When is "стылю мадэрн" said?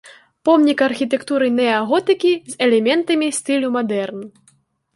3.43-4.21